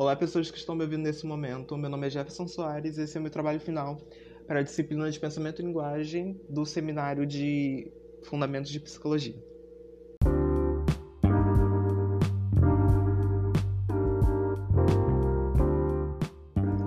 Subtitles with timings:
[0.00, 1.76] Olá, pessoas que estão me ouvindo nesse momento.
[1.76, 3.98] Meu nome é Jefferson Soares e esse é o meu trabalho final
[4.46, 7.90] para a disciplina de Pensamento e Linguagem do Seminário de
[8.22, 9.34] Fundamentos de Psicologia.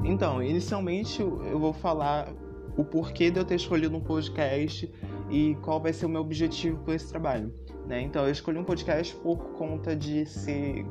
[0.05, 2.33] Então, inicialmente eu vou falar
[2.77, 4.89] o porquê de eu ter escolhido um podcast
[5.29, 7.53] e qual vai ser o meu objetivo com esse trabalho.
[7.85, 8.03] Né?
[8.03, 10.85] Então, eu escolhi um podcast por conta de ser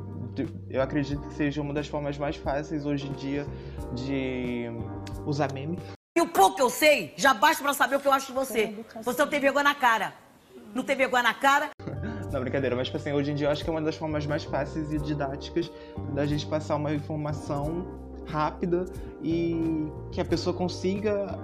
[0.69, 3.45] eu acredito que seja uma das formas mais fáceis hoje em dia
[3.93, 4.65] de
[5.25, 5.77] usar meme.
[6.15, 8.33] E o pouco que eu sei, já basta para saber o que eu acho de
[8.33, 8.75] você.
[9.03, 10.13] Você não tem vergonha na cara.
[10.73, 11.69] Não tem vergonha na cara?
[12.31, 14.25] Não, brincadeira, mas tipo assim, hoje em dia eu acho que é uma das formas
[14.25, 15.69] mais fáceis e didáticas
[16.13, 17.85] da gente passar uma informação
[18.25, 18.85] rápida
[19.21, 21.37] e que a pessoa consiga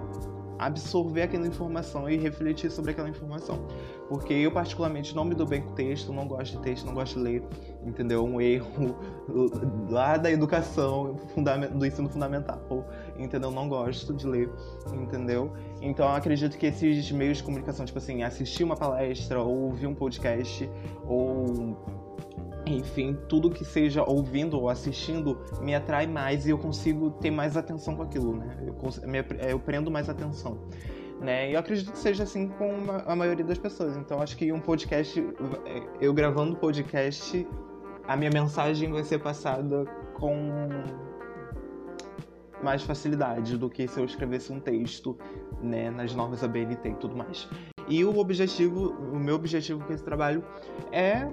[0.60, 3.68] absorver aquela informação e refletir sobre aquela informação.
[4.10, 7.18] Porque eu, particularmente, não me dou bem com texto, não gosto de texto, não gosto
[7.18, 7.44] de ler,
[7.86, 8.24] entendeu?
[8.24, 8.96] Um erro
[9.90, 11.18] lá da educação,
[11.74, 13.52] do ensino fundamental, entendeu?
[13.52, 14.49] Não gosto de ler,
[14.94, 15.52] entendeu?
[15.82, 19.88] Então, eu acredito que esses meios de comunicação, tipo assim, assistir uma palestra, ou ouvir
[19.88, 20.70] um podcast,
[21.05, 21.77] ou
[22.68, 27.57] enfim, tudo que seja ouvindo ou assistindo me atrai mais e eu consigo ter mais
[27.57, 28.57] atenção com aquilo, né?
[28.65, 30.57] Eu, eu prendo mais atenção.
[31.20, 31.49] Né?
[31.49, 32.71] E eu acredito que seja assim com
[33.05, 33.98] a maioria das pessoas.
[33.98, 35.24] Então acho que um podcast,
[35.99, 37.48] eu gravando podcast,
[38.07, 40.70] a minha mensagem vai ser passada com
[42.63, 45.18] mais facilidade do que se eu escrevesse um texto,
[45.62, 47.48] né, nas normas da BNT e tudo mais.
[47.87, 50.43] E o objetivo, o meu objetivo com esse trabalho
[50.91, 51.27] é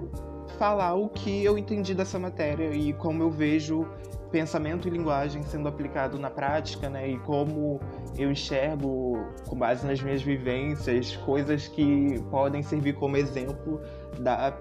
[0.57, 3.87] falar o que eu entendi dessa matéria e como eu vejo
[4.31, 7.09] pensamento e linguagem sendo aplicado na prática, né?
[7.09, 7.79] E como
[8.17, 13.81] eu enxergo, com base nas minhas vivências, coisas que podem servir como exemplo
[14.19, 14.53] da,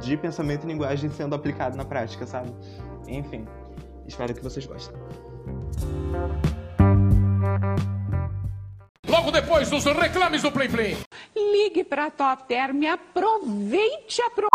[0.00, 2.52] de pensamento e linguagem sendo aplicado na prática, sabe?
[3.06, 3.46] Enfim,
[4.06, 4.96] espero que vocês gostem.
[9.08, 10.96] Logo depois dos reclames do Play Play.
[11.36, 14.48] Ligue para Top Term e aproveite a pro...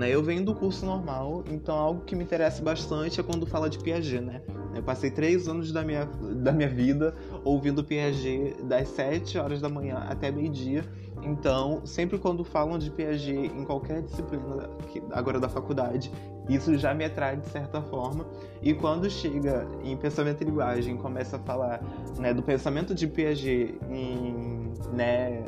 [0.00, 3.68] Né, eu venho do curso normal, então algo que me interessa bastante é quando fala
[3.68, 4.40] de Piaget, né?
[4.74, 6.06] Eu passei três anos da minha,
[6.36, 10.86] da minha vida ouvindo Piaget das 7 horas da manhã até meio-dia.
[11.22, 14.70] Então, sempre quando falam de Piaget em qualquer disciplina
[15.12, 16.10] agora da faculdade,
[16.48, 18.24] isso já me atrai de certa forma.
[18.62, 21.82] E quando chega em pensamento e linguagem, começa a falar
[22.18, 25.44] né, do pensamento de Piaget em, né,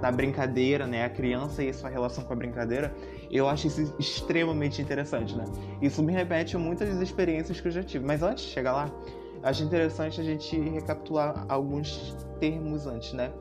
[0.00, 2.94] na brincadeira, né, a criança e a sua relação com a brincadeira,
[3.30, 5.44] eu acho isso extremamente interessante, né?
[5.80, 8.04] Isso me repete muitas das experiências que eu já tive.
[8.04, 8.92] Mas antes de chegar lá,
[9.42, 13.32] acho interessante a gente recapitular alguns termos antes, né?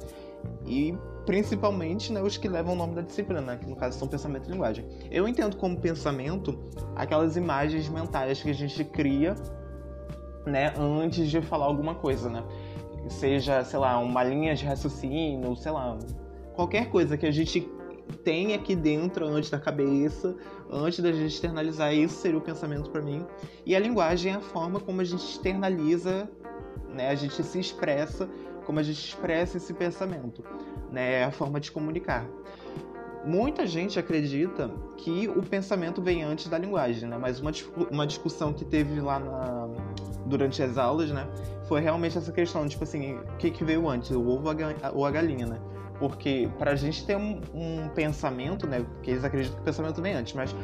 [0.65, 4.07] E principalmente né, os que levam o nome da disciplina, né, que no caso são
[4.07, 4.85] pensamento e linguagem.
[5.09, 6.57] Eu entendo como pensamento
[6.95, 9.35] aquelas imagens mentais que a gente cria
[10.45, 12.43] né, antes de falar alguma coisa, né?
[13.07, 15.97] Seja, sei lá, uma linha de raciocínio, sei lá,
[16.53, 17.69] qualquer coisa que a gente
[18.23, 20.35] tem aqui dentro, antes da cabeça,
[20.69, 23.25] antes da gente externalizar, isso seria o pensamento para mim.
[23.65, 26.29] E a linguagem é a forma como a gente externaliza,
[26.89, 27.09] né?
[27.09, 28.29] A gente se expressa,
[28.65, 30.43] como a gente expressa esse pensamento,
[30.91, 31.21] né?
[31.21, 32.27] É a forma de comunicar.
[33.25, 37.17] Muita gente acredita que o pensamento vem antes da linguagem, né?
[37.17, 37.51] Mas uma,
[37.89, 39.69] uma discussão que teve lá na,
[40.25, 41.25] durante as aulas, né?
[41.67, 44.49] Foi realmente essa questão, tipo assim, o que, que veio antes, o ovo
[44.93, 45.59] ou a galinha, né?
[45.99, 48.79] Porque para a gente ter um, um, pensamento, né?
[48.79, 50.55] Porque eles acreditam que o pensamento vem antes, mas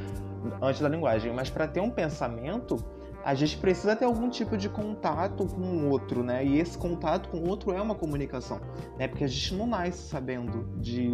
[0.61, 1.33] antes da linguagem.
[1.33, 2.77] Mas para ter um pensamento,
[3.23, 6.43] a gente precisa ter algum tipo de contato com o outro, né?
[6.43, 8.59] E esse contato com o outro é uma comunicação,
[8.97, 9.07] né?
[9.07, 11.09] Porque a gente não nasce sabendo de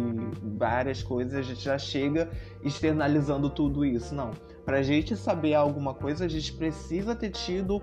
[0.56, 2.30] várias coisas, a gente já chega
[2.62, 4.30] externalizando tudo isso, não.
[4.64, 7.82] Para a gente saber alguma coisa, a gente precisa ter tido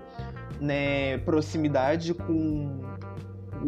[0.60, 2.80] né, proximidade com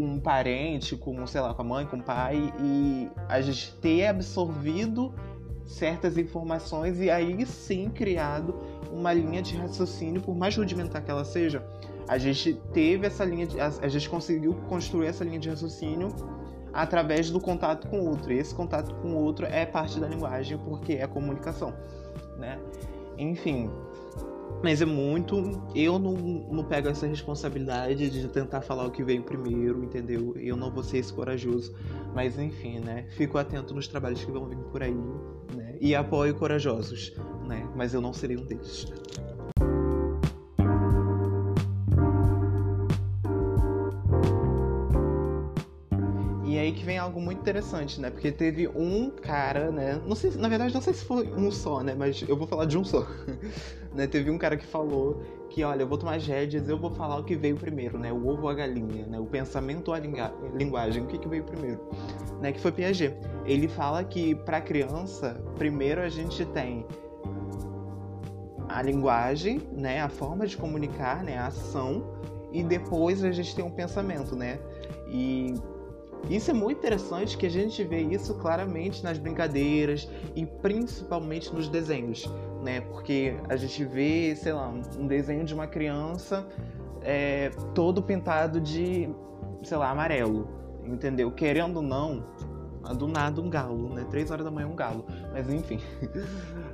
[0.05, 4.07] um parente, com, sei lá, com a mãe, com o pai, e a gente ter
[4.07, 5.15] absorvido
[5.65, 8.55] certas informações e aí sim criado
[8.93, 11.67] uma linha de raciocínio, por mais rudimentar que ela seja,
[12.09, 16.09] a gente teve essa linha de, a, a gente conseguiu construir essa linha de raciocínio
[16.73, 18.33] através do contato com o outro.
[18.33, 21.75] E esse contato com o outro é parte da linguagem porque é comunicação,
[22.39, 22.59] né?
[23.19, 23.71] Enfim,
[24.63, 25.63] mas é muito.
[25.75, 30.35] Eu não, não pego essa responsabilidade de tentar falar o que veio primeiro, entendeu?
[30.37, 31.75] Eu não vou ser esse corajoso.
[32.15, 33.07] Mas enfim, né?
[33.11, 34.97] Fico atento nos trabalhos que vão vir por aí,
[35.55, 35.77] né?
[35.81, 37.15] E apoio corajosos,
[37.47, 37.69] né?
[37.77, 38.93] Mas eu não serei um deles.
[47.37, 48.11] Muito interessante, né?
[48.11, 50.01] Porque teve um cara, né?
[50.07, 51.95] Não sei, na verdade, não sei se foi um só, né?
[51.97, 53.07] Mas eu vou falar de um só.
[53.95, 54.07] né?
[54.07, 57.19] Teve um cara que falou que, olha, eu vou tomar as rédeas, eu vou falar
[57.19, 58.13] o que veio primeiro, né?
[58.13, 59.19] O ovo ou a galinha, né?
[59.19, 61.81] O pensamento ou a linguagem, o que, que veio primeiro,
[62.41, 62.53] né?
[62.53, 63.15] Que foi Piaget.
[63.45, 66.87] Ele fala que para criança, primeiro a gente tem
[68.69, 70.01] a linguagem, né?
[70.01, 71.39] A forma de comunicar, né?
[71.39, 72.17] A ação
[72.53, 74.59] e depois a gente tem um pensamento, né?
[75.09, 75.55] E
[76.29, 81.69] isso é muito interessante que a gente vê isso claramente nas brincadeiras e principalmente nos
[81.69, 82.29] desenhos,
[82.63, 82.81] né?
[82.81, 84.69] Porque a gente vê, sei lá,
[84.99, 86.47] um desenho de uma criança
[87.03, 89.09] é, todo pintado de,
[89.63, 90.49] sei lá, amarelo,
[90.85, 91.31] entendeu?
[91.31, 92.25] Querendo ou não,
[92.95, 94.07] do nada um galo, né?
[94.11, 95.05] Três horas da manhã um galo.
[95.33, 95.81] Mas enfim.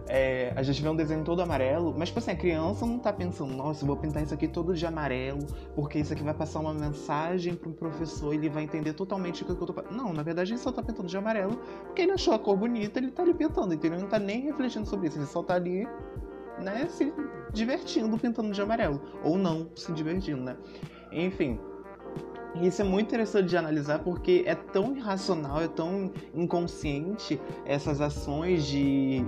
[0.08, 3.12] É, a gente vê um desenho todo amarelo, mas tipo assim, a criança não tá
[3.12, 6.58] pensando, nossa, eu vou pintar isso aqui todo de amarelo, porque isso aqui vai passar
[6.58, 10.52] uma mensagem pro professor, ele vai entender totalmente o que eu tô Não, na verdade
[10.52, 11.56] ele só tá pintando de amarelo,
[11.86, 14.42] porque ele achou a cor bonita, ele tá ali pintando, então ele não tá nem
[14.42, 15.88] refletindo sobre isso, ele só tá ali,
[16.58, 17.12] né, se
[17.52, 19.00] divertindo pintando de amarelo.
[19.22, 20.56] Ou não se divertindo, né?
[21.10, 21.58] Enfim,
[22.60, 28.66] isso é muito interessante de analisar porque é tão irracional, é tão inconsciente essas ações
[28.66, 29.25] de,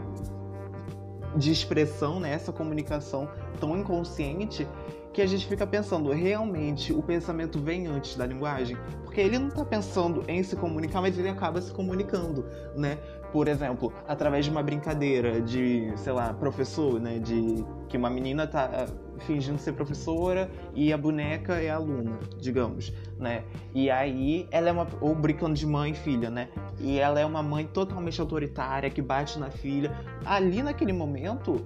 [1.37, 2.33] de expressão, né?
[2.33, 3.29] essa comunicação
[3.59, 4.69] tão inconsciente
[5.15, 8.77] que a gente fica pensando, realmente o pensamento vem antes da linguagem?
[9.05, 12.45] Porque ele não está pensando em se comunicar, mas ele acaba se comunicando,
[12.75, 12.99] né?
[13.33, 17.21] Por exemplo, através de uma brincadeira de, sei lá, professor, né?
[17.21, 18.87] De que uma menina tá eh,
[19.21, 23.45] fingindo ser professora e a boneca é aluna, digamos, né?
[23.73, 26.49] E aí ela é uma ou brincando de mãe e filha, né?
[26.81, 29.97] E ela é uma mãe totalmente autoritária que bate na filha.
[30.25, 31.65] Ali naquele momento,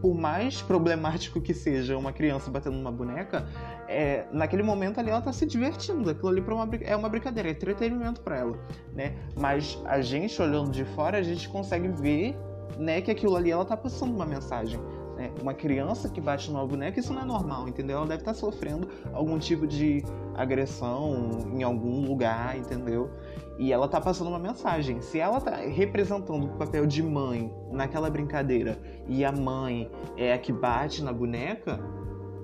[0.00, 3.46] por mais problemático que seja uma criança batendo numa boneca,
[3.88, 6.10] é, naquele momento ali ela tá se divertindo.
[6.10, 8.58] Aquilo ali uma, é uma brincadeira, é entretenimento para ela,
[8.92, 9.14] né?
[9.36, 12.36] Mas a gente olhando de fora, a gente consegue ver,
[12.78, 14.80] né, que aquilo ali ela tá passando uma mensagem.
[15.16, 15.32] Né?
[15.40, 17.96] Uma criança que bate numa boneca, isso não é normal, entendeu?
[17.96, 20.04] Ela deve estar tá sofrendo algum tipo de
[20.34, 23.10] agressão em algum lugar, entendeu?
[23.58, 25.00] E ela tá passando uma mensagem.
[25.00, 28.78] Se ela tá representando o papel de mãe naquela brincadeira
[29.08, 31.80] e a mãe é a que bate na boneca,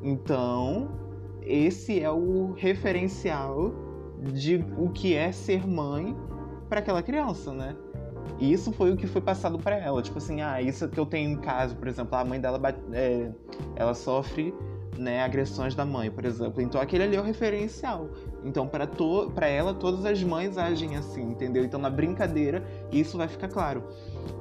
[0.03, 0.91] então
[1.43, 3.75] esse é o referencial
[4.33, 6.17] de o que é ser mãe
[6.71, 7.77] para aquela criança, né?
[8.39, 10.03] E isso foi o que foi passado para ela.
[10.03, 12.61] Tipo assim, ah, isso que eu tenho em casa, por exemplo, a mãe dela
[12.93, 13.31] é,
[13.77, 14.55] ela sofre
[14.99, 16.61] né, agressões da mãe, por exemplo.
[16.61, 18.09] Então aquele ali é o referencial.
[18.45, 21.65] Então para to para ela todas as mães agem assim, entendeu?
[21.65, 23.85] Então na brincadeira isso vai ficar claro.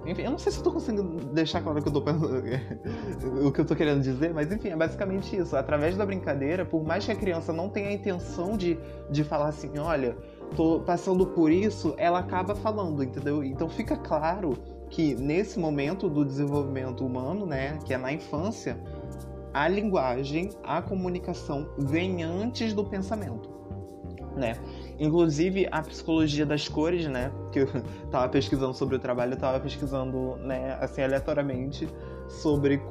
[0.05, 1.99] Enfim, eu não sei se eu tô conseguindo deixar claro o que eu tô
[3.47, 5.55] o que eu tô querendo dizer, mas enfim, é basicamente isso.
[5.55, 8.77] Através da brincadeira, por mais que a criança não tenha a intenção de,
[9.09, 10.17] de falar assim, olha,
[10.55, 13.43] tô passando por isso, ela acaba falando, entendeu?
[13.43, 14.57] Então fica claro
[14.89, 18.77] que nesse momento do desenvolvimento humano, né, que é na infância,
[19.53, 23.49] a linguagem, a comunicação vem antes do pensamento,
[24.35, 24.57] né?
[24.99, 27.31] Inclusive a psicologia das cores, né?
[27.51, 27.67] Que eu
[28.09, 31.87] tava pesquisando sobre o trabalho, eu tava pesquisando, né, assim, aleatoriamente
[32.29, 32.81] sobre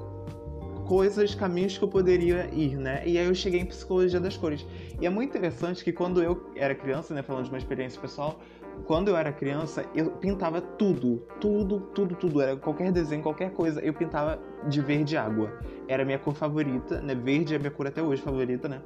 [0.91, 3.01] coisas, caminhos que eu poderia ir, né?
[3.07, 4.67] E aí eu cheguei em psicologia das cores.
[5.01, 8.41] E é muito interessante que quando eu era criança, né, falando de uma experiência pessoal,
[8.87, 12.41] quando eu era criança, eu pintava tudo, tudo, tudo, tudo.
[12.41, 15.53] Era qualquer desenho, qualquer coisa, eu pintava de verde água.
[15.87, 17.15] Era a minha cor favorita, né?
[17.15, 18.83] Verde é a minha cor até hoje favorita, né?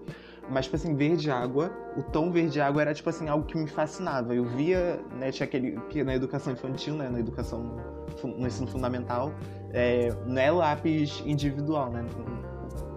[0.48, 3.66] Mas, tipo assim, verde água, o tom verde água era, tipo assim, algo que me
[3.66, 4.34] fascinava.
[4.34, 7.76] Eu via, né, tinha aquele, que na educação infantil, né, na educação,
[8.22, 9.32] no ensino fundamental,
[9.72, 12.04] é, não é lápis individual, né?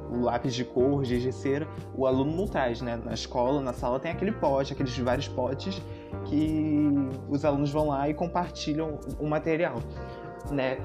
[0.09, 2.99] o lápis de cor, de cera, o aluno não traz, né?
[3.03, 5.81] Na escola, na sala tem aquele pote, aqueles vários potes
[6.25, 6.87] que
[7.29, 9.75] os alunos vão lá e compartilham o material,
[10.49, 10.77] né?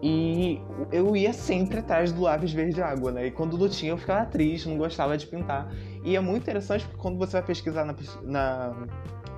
[0.00, 0.60] E
[0.92, 3.26] eu ia sempre atrás do lápis verde água, né?
[3.26, 5.72] E quando não tinha, eu ficava triste, não gostava de pintar.
[6.04, 8.86] E é muito interessante porque quando você vai pesquisar na, na,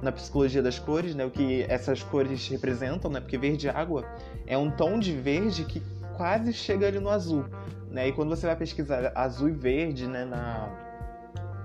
[0.03, 1.25] na psicologia das cores, né?
[1.25, 3.21] O que essas cores representam, né?
[3.21, 4.05] Porque verde água
[4.47, 5.83] é um tom de verde que
[6.17, 7.47] quase chega ali no azul,
[7.91, 8.09] né?
[8.09, 10.27] E quando você vai pesquisar azul e verde, né?
[10.27, 10.69] Na,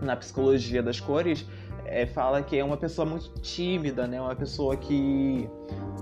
[0.01, 1.45] na psicologia das cores,
[1.85, 4.19] é, fala que é uma pessoa muito tímida, né?
[4.19, 5.49] Uma pessoa que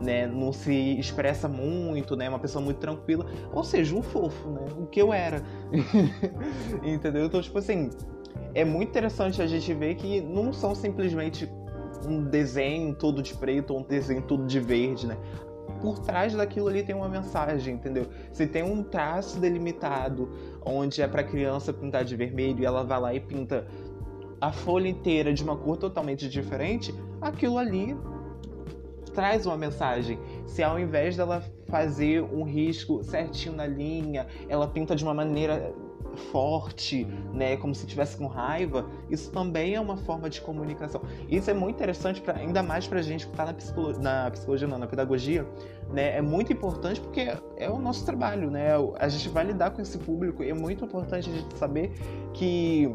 [0.01, 2.29] né, não se expressa muito, né?
[2.29, 3.25] Uma pessoa muito tranquila.
[3.51, 4.65] Ou seja, um fofo, né?
[4.77, 5.41] O que eu era.
[6.83, 7.25] Entendeu?
[7.25, 7.89] Então, tipo assim,
[8.53, 11.51] é muito interessante a gente ver que não são simplesmente
[12.07, 15.17] um desenho todo de preto ou um desenho todo de verde, né?
[15.81, 18.07] Por trás daquilo ali tem uma mensagem, entendeu?
[18.31, 20.31] Se tem um traço delimitado
[20.65, 23.67] onde é para criança pintar de vermelho e ela vai lá e pinta
[24.43, 27.95] a folha inteira de uma cor totalmente diferente, aquilo ali
[29.13, 30.19] traz uma mensagem.
[30.45, 35.73] Se ao invés dela fazer um risco certinho na linha, ela pinta de uma maneira
[36.31, 41.01] forte, né, como se tivesse com raiva, isso também é uma forma de comunicação.
[41.29, 44.77] Isso é muito interessante, ainda mais para gente que está na, psicolo na psicologia, não,
[44.77, 45.47] na pedagogia,
[45.89, 49.81] né, é muito importante porque é o nosso trabalho, né, a gente vai lidar com
[49.81, 51.91] esse público e é muito importante a gente saber
[52.33, 52.93] que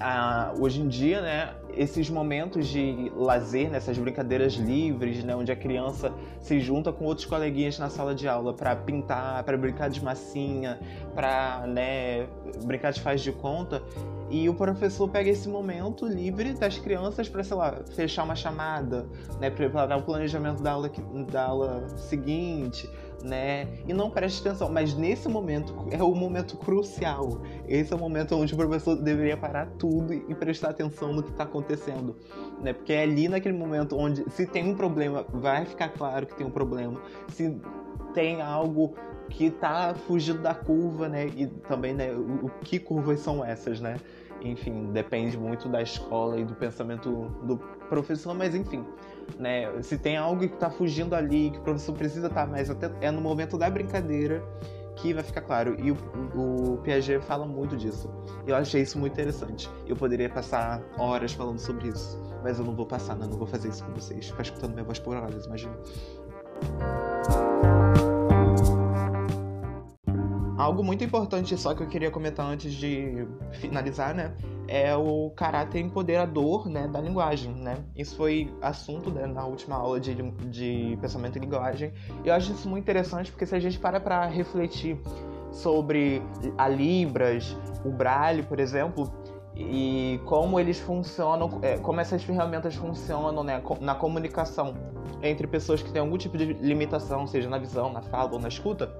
[0.00, 5.52] a, hoje em dia, né, esses momentos de lazer, nessas né, brincadeiras livres, né, onde
[5.52, 9.88] a criança se junta com outros coleguinhas na sala de aula para pintar, para brincar
[9.88, 10.78] de massinha,
[11.14, 12.26] para né,
[12.64, 13.82] brincar de faz de conta,
[14.30, 19.06] e o professor pega esse momento livre das crianças para, sei lá, fechar uma chamada,
[19.40, 20.90] né, preparar o planejamento da aula,
[21.30, 22.88] da aula seguinte,
[23.22, 23.68] né?
[23.86, 24.68] E não preste atenção.
[24.70, 27.40] Mas nesse momento é o momento crucial.
[27.66, 31.30] Esse é o momento onde o professor deveria parar tudo e prestar atenção no que
[31.30, 32.16] está acontecendo,
[32.60, 32.72] né?
[32.72, 36.46] Porque é ali naquele momento onde se tem um problema, vai ficar claro que tem
[36.46, 37.00] um problema.
[37.28, 37.60] Se
[38.14, 38.94] tem algo
[39.28, 41.26] que está fugindo da curva, né?
[41.36, 42.12] E também, né?
[42.12, 43.96] O, o que curvas são essas, né?
[44.42, 47.10] Enfim, depende muito da escola e do pensamento
[47.42, 48.84] do professor, mas enfim
[49.36, 49.70] né?
[49.82, 52.90] Se tem algo que está fugindo ali, que o professor precisa estar tá mais até
[53.00, 54.42] é no momento da brincadeira
[54.96, 55.76] que vai ficar claro.
[55.80, 55.96] E o,
[56.34, 58.10] o Piaget fala muito disso.
[58.46, 59.70] Eu achei isso muito interessante.
[59.86, 63.26] Eu poderia passar horas falando sobre isso, mas eu não vou passar, né?
[63.28, 64.28] Não vou fazer isso com vocês.
[64.28, 65.76] Ficar escutando minha voz por horas, imagina.
[70.58, 74.34] Algo muito importante só que eu queria comentar antes de finalizar, né?
[74.66, 77.76] É o caráter empoderador né, da linguagem, né?
[77.96, 80.16] Isso foi assunto né, na última aula de,
[80.50, 81.92] de pensamento e linguagem.
[82.24, 85.00] E eu acho isso muito interessante porque se a gente para para refletir
[85.52, 86.20] sobre
[86.58, 89.12] a Libras, o Braille, por exemplo,
[89.54, 94.74] e como eles funcionam, é, como essas ferramentas funcionam né, na comunicação
[95.22, 98.48] entre pessoas que têm algum tipo de limitação, seja na visão, na fala ou na
[98.48, 98.92] escuta,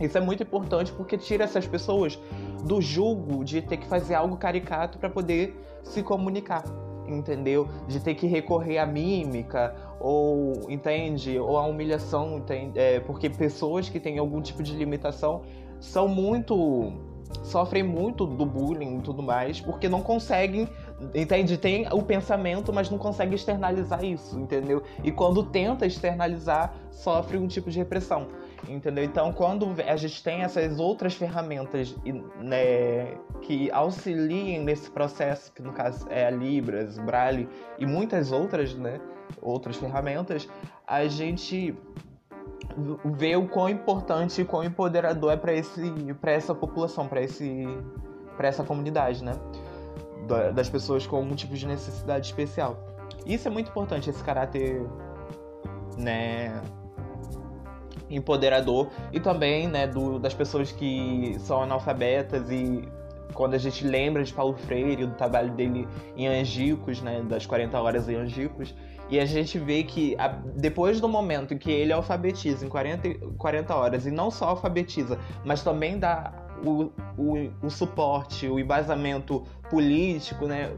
[0.00, 2.18] isso é muito importante porque tira essas pessoas
[2.64, 6.64] do julgo de ter que fazer algo caricato para poder se comunicar,
[7.06, 7.68] entendeu?
[7.86, 12.78] De ter que recorrer à mímica ou entende ou à humilhação, entende?
[12.78, 15.42] É, porque pessoas que têm algum tipo de limitação
[15.80, 16.92] são muito
[17.42, 20.68] sofrem muito do bullying e tudo mais, porque não conseguem,
[21.14, 21.56] entende?
[21.56, 24.82] Tem o pensamento, mas não consegue externalizar isso, entendeu?
[25.02, 28.28] E quando tenta externalizar, sofre um tipo de repressão.
[28.68, 29.02] Entendeu?
[29.02, 31.96] Então, quando a gente tem essas outras ferramentas
[32.38, 38.72] né, que auxiliem nesse processo, que no caso é a Libras, Braille e muitas outras,
[38.74, 39.00] né,
[39.40, 40.48] outras ferramentas,
[40.86, 41.76] a gente
[43.04, 49.32] vê o quão importante e quão empoderador é para essa população, para essa comunidade, né?
[50.54, 52.78] Das pessoas com algum tipo de necessidade especial.
[53.26, 54.86] Isso é muito importante, esse caráter,
[55.98, 56.62] né,
[58.14, 62.88] empoderador e também né, do, das pessoas que são analfabetas e
[63.32, 67.80] quando a gente lembra de Paulo Freire, do trabalho dele em Angicos, né, das 40
[67.80, 68.74] horas em Angicos,
[69.08, 73.74] e a gente vê que a, depois do momento que ele alfabetiza em 40, 40
[73.74, 76.32] horas, e não só alfabetiza, mas também dá
[76.64, 80.70] o, o, o suporte, o embasamento político, né,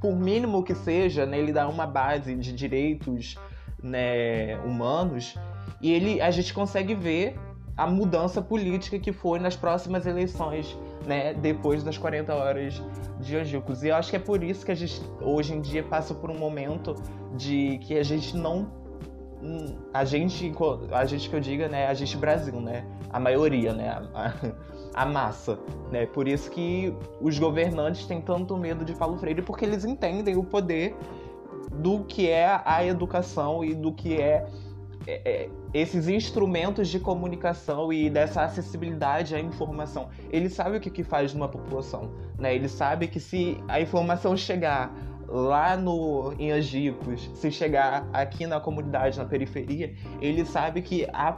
[0.00, 3.36] por mínimo que seja, né, ele dá uma base de direitos
[3.82, 5.36] né, humanos,
[5.80, 7.38] e ele, a gente consegue ver
[7.76, 12.82] a mudança política que foi nas próximas eleições, né, depois das 40 horas
[13.18, 13.82] de Angicos.
[13.82, 16.30] E eu acho que é por isso que a gente hoje em dia passa por
[16.30, 16.94] um momento
[17.36, 18.80] de que a gente não
[19.94, 20.52] a gente,
[20.92, 24.34] a gente que eu diga, né, a gente Brasil, né, a maioria, né, a,
[24.94, 25.58] a, massa,
[25.90, 30.36] né, por isso que os governantes têm tanto medo de Paulo Freire, porque eles entendem
[30.36, 30.94] o poder
[31.72, 34.46] do que é a educação e do que é
[35.06, 40.10] é, é, esses instrumentos de comunicação e dessa acessibilidade à informação.
[40.30, 42.54] Ele sabe o que, que faz numa população, né?
[42.54, 44.94] Ele sabe que se a informação chegar
[45.26, 51.32] lá no em Angicos, se chegar aqui na comunidade, na periferia, ele sabe que a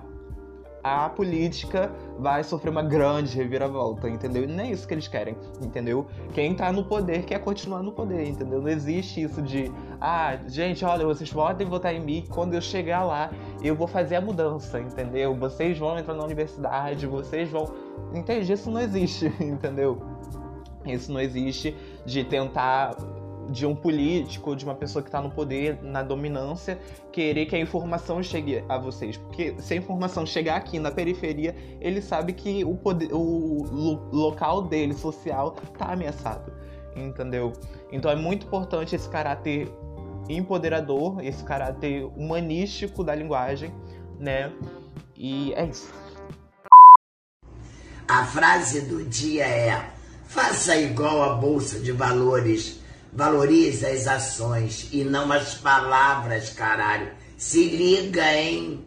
[0.83, 4.45] a política vai sofrer uma grande reviravolta, entendeu?
[4.45, 6.07] E nem é isso que eles querem, entendeu?
[6.35, 8.61] Quem tá no poder quer continuar no poder, entendeu?
[8.61, 9.71] Não existe isso de,
[10.01, 13.31] ah, gente, olha, vocês podem votar em mim, quando eu chegar lá,
[13.63, 15.35] eu vou fazer a mudança, entendeu?
[15.37, 17.73] Vocês vão entrar na universidade, vocês vão.
[18.13, 18.53] Entende?
[18.53, 20.03] Isso não existe, entendeu?
[20.85, 22.97] Isso não existe de tentar
[23.51, 26.79] de um político, de uma pessoa que está no poder, na dominância,
[27.11, 29.17] querer que a informação chegue a vocês.
[29.17, 34.63] Porque se a informação chegar aqui na periferia, ele sabe que o, poder, o local
[34.63, 36.53] dele, social, está ameaçado.
[36.95, 37.53] Entendeu?
[37.91, 39.69] Então é muito importante esse caráter
[40.29, 43.73] empoderador, esse caráter humanístico da linguagem,
[44.19, 44.53] né?
[45.17, 45.93] E é isso.
[48.07, 49.91] A frase do dia é:
[50.25, 52.82] faça igual a bolsa de valores,
[53.13, 57.13] valorize as ações e não as palavras, caralho.
[57.37, 58.85] Se liga, hein?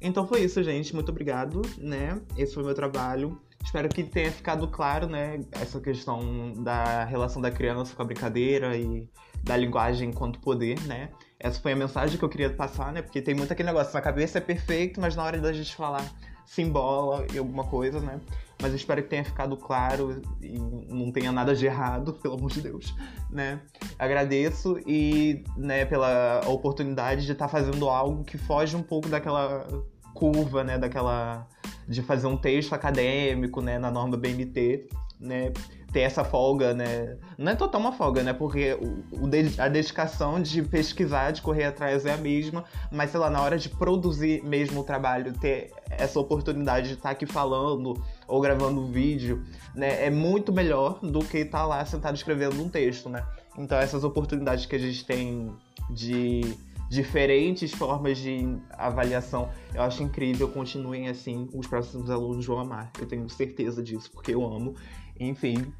[0.00, 0.94] Então foi isso, gente.
[0.94, 2.20] Muito obrigado, né?
[2.36, 3.40] Esse foi o meu trabalho.
[3.64, 8.76] Espero que tenha ficado claro, né, essa questão da relação da criança com a brincadeira
[8.76, 9.08] e
[9.42, 11.08] da linguagem enquanto poder, né?
[11.40, 13.00] Essa foi a mensagem que eu queria passar, né?
[13.00, 16.04] Porque tem muito aquele negócio, na cabeça é perfeito, mas na hora da gente falar
[16.46, 18.20] se embola e alguma coisa, né?
[18.60, 22.50] Mas eu espero que tenha ficado claro e não tenha nada de errado, pelo amor
[22.50, 22.94] de Deus,
[23.30, 23.60] né?
[23.98, 29.66] Agradeço e, né, pela oportunidade de estar fazendo algo que foge um pouco daquela
[30.14, 31.46] curva, né, daquela
[31.86, 34.88] de fazer um texto acadêmico, né, na norma BNT,
[35.20, 35.52] né,
[35.94, 40.42] ter essa folga, né, não é total uma folga, né, porque o, o, a dedicação
[40.42, 44.42] de pesquisar, de correr atrás é a mesma, mas sei lá, na hora de produzir
[44.42, 47.94] mesmo o trabalho, ter essa oportunidade de estar aqui falando
[48.26, 52.68] ou gravando um vídeo, né, é muito melhor do que estar lá sentado escrevendo um
[52.68, 53.24] texto, né.
[53.56, 55.54] Então essas oportunidades que a gente tem
[55.90, 56.56] de
[56.90, 59.48] diferentes formas de avaliação.
[59.72, 62.90] Eu acho incrível, continuem assim, os próximos alunos vão amar.
[63.00, 64.74] Eu tenho certeza disso, porque eu amo.
[65.18, 65.72] Enfim,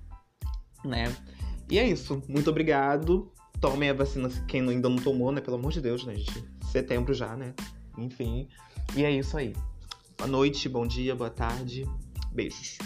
[0.84, 1.14] né?
[1.70, 2.22] E é isso.
[2.28, 3.32] Muito obrigado.
[3.60, 5.40] Tomem a vacina quem ainda não tomou, né?
[5.40, 6.44] Pelo amor de Deus, né, gente?
[6.70, 7.54] Setembro já, né?
[7.96, 8.48] Enfim.
[8.94, 9.54] E é isso aí.
[10.18, 11.84] Boa noite, bom dia, boa tarde.
[12.32, 12.78] Beijos.